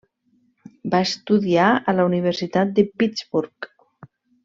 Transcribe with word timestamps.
Va 0.93 1.01
estudiar 1.09 1.67
a 1.93 1.95
la 1.99 2.07
Universitat 2.11 2.73
de 2.81 2.89
Pittsburgh. 3.03 3.73